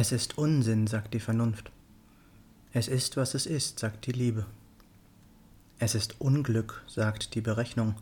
[0.00, 1.70] Es ist Unsinn, sagt die Vernunft.
[2.72, 4.46] Es ist, was es ist, sagt die Liebe.
[5.78, 7.94] Es ist Unglück, sagt die Berechnung.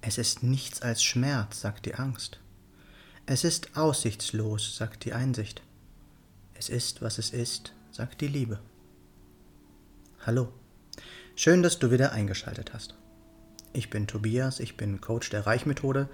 [0.00, 2.38] Es ist nichts als Schmerz, sagt die Angst.
[3.26, 5.60] Es ist aussichtslos, sagt die Einsicht.
[6.54, 8.60] Es ist, was es ist, sagt die Liebe.
[10.24, 10.52] Hallo,
[11.34, 12.94] schön, dass du wieder eingeschaltet hast.
[13.72, 16.08] Ich bin Tobias, ich bin Coach der Reichmethode,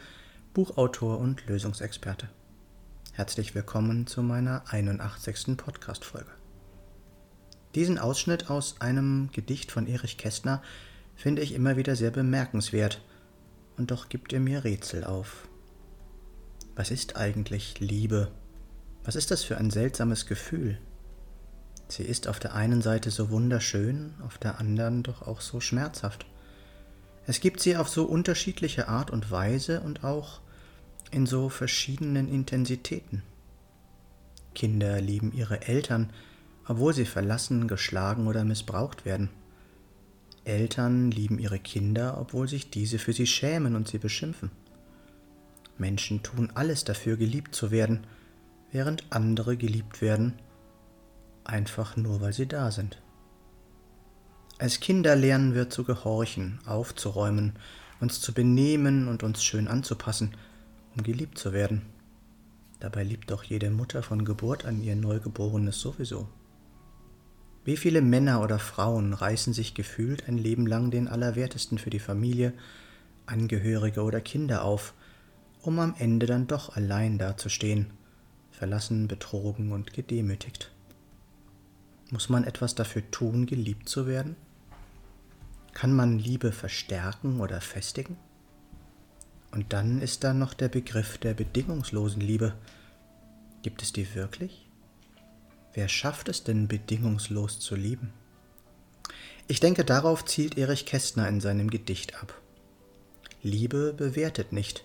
[0.55, 2.31] Buchautor und Lösungsexperte.
[3.17, 5.57] Herzlich willkommen zu meiner 81.
[5.57, 6.33] Podcast-Folge.
[7.77, 10.61] Diesen Ausschnitt aus einem Gedicht von Erich Kästner
[11.15, 13.01] finde ich immer wieder sehr bemerkenswert,
[13.77, 15.47] und doch gibt er mir Rätsel auf.
[16.75, 18.33] Was ist eigentlich Liebe?
[19.05, 20.81] Was ist das für ein seltsames Gefühl?
[21.87, 26.27] Sie ist auf der einen Seite so wunderschön, auf der anderen doch auch so schmerzhaft.
[27.29, 30.41] Es gibt sie auf so unterschiedliche Art und Weise und auch
[31.15, 33.23] in so verschiedenen Intensitäten.
[34.53, 36.11] Kinder lieben ihre Eltern,
[36.67, 39.31] obwohl sie verlassen, geschlagen oder missbraucht werden.
[40.45, 44.51] Eltern lieben ihre Kinder, obwohl sich diese für sie schämen und sie beschimpfen.
[45.79, 48.07] Menschen tun alles dafür, geliebt zu werden,
[48.73, 50.35] während andere geliebt werden,
[51.45, 53.01] einfach nur weil sie da sind.
[54.59, 57.53] Als Kinder lernen wir zu gehorchen, aufzuräumen,
[58.01, 60.35] uns zu benehmen und uns schön anzupassen,
[60.95, 61.83] um geliebt zu werden.
[62.81, 66.29] Dabei liebt doch jede Mutter von Geburt an ihr Neugeborenes sowieso.
[67.65, 71.99] Wie viele Männer oder Frauen reißen sich gefühlt ein Leben lang den Allerwertesten für die
[71.99, 72.53] Familie,
[73.27, 74.93] Angehörige oder Kinder auf,
[75.63, 77.87] um am Ende dann doch allein dazustehen,
[78.51, 80.71] verlassen, betrogen und gedemütigt.
[82.11, 84.37] Muss man etwas dafür tun, geliebt zu werden?
[85.73, 88.19] Kann man Liebe verstärken oder festigen?
[89.55, 92.55] Und dann ist da noch der Begriff der bedingungslosen Liebe.
[93.63, 94.69] Gibt es die wirklich?
[95.73, 98.13] Wer schafft es denn bedingungslos zu lieben?
[99.47, 102.35] Ich denke, darauf zielt Erich Kästner in seinem Gedicht ab.
[103.45, 104.83] Liebe bewertet nicht,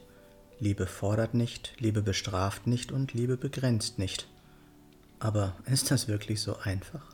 [0.60, 4.28] Liebe fordert nicht, Liebe bestraft nicht und Liebe begrenzt nicht.
[5.18, 7.08] Aber ist das wirklich so einfach?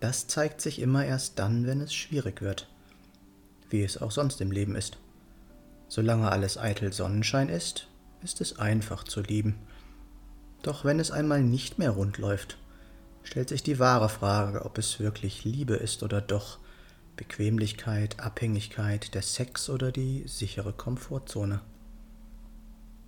[0.00, 2.68] Das zeigt sich immer erst dann, wenn es schwierig wird,
[3.70, 4.98] wie es auch sonst im Leben ist.
[5.88, 7.88] Solange alles eitel Sonnenschein ist,
[8.22, 9.56] ist es einfach zu lieben.
[10.62, 12.58] Doch wenn es einmal nicht mehr rund läuft,
[13.22, 16.58] stellt sich die wahre Frage, ob es wirklich Liebe ist oder doch
[17.16, 21.60] Bequemlichkeit, Abhängigkeit, der Sex oder die sichere Komfortzone.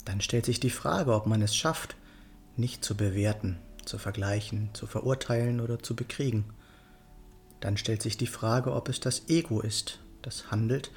[0.04, 1.96] Dann stellt sich die Frage, ob man es schafft,
[2.56, 6.44] nicht zu bewerten, zu vergleichen, zu verurteilen oder zu bekriegen.
[7.60, 10.90] Dann stellt sich die Frage, ob es das Ego ist, das handelt,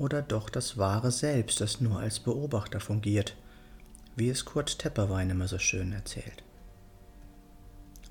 [0.00, 3.36] oder doch das wahre Selbst, das nur als Beobachter fungiert,
[4.16, 6.42] wie es Kurt Tepperwein immer so schön erzählt.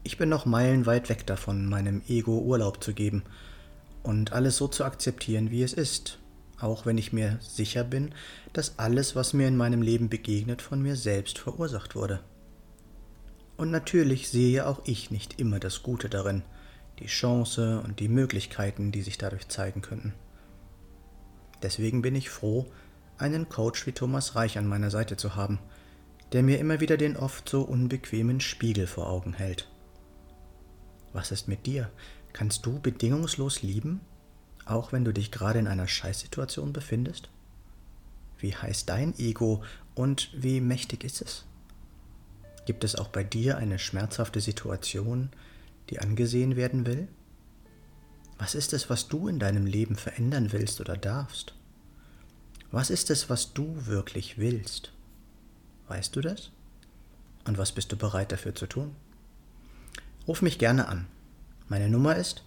[0.03, 3.23] Ich bin noch meilenweit weg davon, meinem Ego Urlaub zu geben
[4.03, 6.19] und alles so zu akzeptieren, wie es ist,
[6.59, 8.13] auch wenn ich mir sicher bin,
[8.53, 12.19] dass alles, was mir in meinem Leben begegnet, von mir selbst verursacht wurde.
[13.57, 16.43] Und natürlich sehe auch ich nicht immer das Gute darin,
[16.99, 20.13] die Chance und die Möglichkeiten, die sich dadurch zeigen könnten.
[21.61, 22.71] Deswegen bin ich froh,
[23.17, 25.59] einen Coach wie Thomas Reich an meiner Seite zu haben,
[26.31, 29.67] der mir immer wieder den oft so unbequemen Spiegel vor Augen hält.
[31.11, 31.89] Was ist mit dir?
[32.33, 34.01] Kannst du bedingungslos lieben,
[34.65, 37.29] auch wenn du dich gerade in einer Scheißsituation befindest?
[38.37, 39.63] Wie heißt dein Ego
[39.95, 41.45] und wie mächtig ist es?
[42.65, 45.29] Gibt es auch bei dir eine schmerzhafte Situation,
[45.89, 47.07] die angesehen werden will?
[48.39, 51.53] Was ist es, was du in deinem Leben verändern willst oder darfst?
[52.71, 54.93] Was ist es, was du wirklich willst?
[55.89, 56.49] Weißt du das?
[57.45, 58.95] Und was bist du bereit dafür zu tun?
[60.25, 61.07] Ruf mich gerne an.
[61.67, 62.43] Meine Nummer ist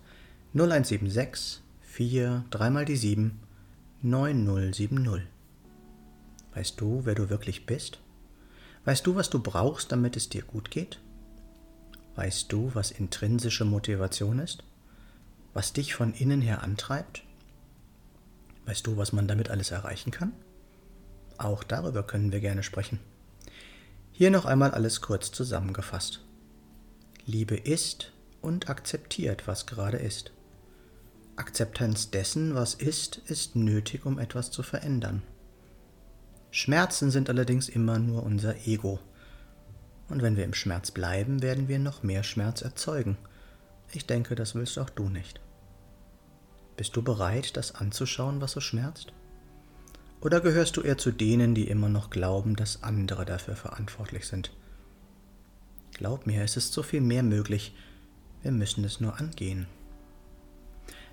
[0.55, 3.39] 0176 4 3 mal die 7
[4.01, 5.27] 9070.
[6.55, 7.99] Weißt du, wer du wirklich bist?
[8.87, 11.01] Weißt du, was du brauchst, damit es dir gut geht?
[12.15, 14.65] Weißt du, was intrinsische Motivation ist?
[15.55, 17.23] Was dich von innen her antreibt?
[18.67, 20.33] Weißt du, was man damit alles erreichen kann?
[21.37, 23.01] Auch darüber können wir gerne sprechen.
[24.13, 26.21] Hier noch einmal alles kurz zusammengefasst.
[27.27, 30.33] Liebe ist und akzeptiert, was gerade ist.
[31.37, 35.23] Akzeptanz dessen, was ist, ist nötig, um etwas zu verändern.
[36.51, 39.01] Schmerzen sind allerdings immer nur unser Ego.
[40.09, 43.17] Und wenn wir im Schmerz bleiben, werden wir noch mehr Schmerz erzeugen–
[43.95, 45.41] ich denke, das willst auch du nicht.
[46.77, 49.13] Bist du bereit, das anzuschauen, was so schmerzt?
[50.21, 54.53] Oder gehörst du eher zu denen, die immer noch glauben, dass andere dafür verantwortlich sind?
[55.93, 57.75] Glaub mir, es ist so viel mehr möglich.
[58.43, 59.67] Wir müssen es nur angehen.